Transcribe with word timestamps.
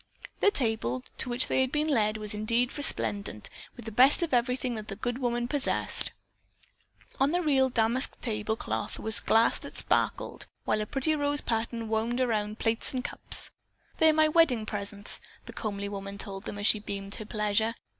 The 0.39 0.49
table 0.49 1.03
to 1.19 1.29
which 1.29 1.45
they 1.47 1.61
had 1.61 1.71
been 1.71 1.87
led 1.87 2.17
was 2.17 2.33
indeed 2.33 2.75
resplendent 2.75 3.51
with 3.75 3.85
the 3.85 3.91
best 3.91 4.23
of 4.23 4.33
everything 4.33 4.73
that 4.73 4.87
the 4.87 4.95
good 4.95 5.19
woman 5.19 5.47
possessed. 5.47 6.09
On 7.19 7.35
a 7.35 7.39
real 7.43 7.69
damask 7.69 8.19
table 8.19 8.55
cloth 8.55 8.97
was 8.97 9.19
glass 9.19 9.59
that 9.59 9.77
sparkled, 9.77 10.47
while 10.65 10.81
a 10.81 10.87
pink 10.87 11.19
rose 11.19 11.41
pattern 11.41 11.87
wound 11.87 12.19
about 12.19 12.57
plates 12.57 12.95
and 12.95 13.03
cups. 13.03 13.51
"They're 13.99 14.11
my 14.11 14.27
wedding 14.27 14.65
presents," 14.65 15.21
the 15.45 15.53
comely 15.53 15.87
woman 15.87 16.17
told 16.17 16.45
them 16.45 16.57
as 16.57 16.65
she 16.65 16.79
beamed 16.79 17.13
her 17.21 17.25
pleasure. 17.27 17.75